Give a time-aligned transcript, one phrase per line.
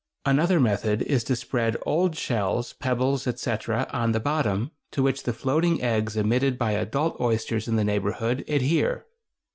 [0.25, 5.31] Another method is to spread old shells, pebbles, etc., on the bottom, to which the
[5.31, 9.05] floating eggs emitted by adult oysters in the neighborhood adhere.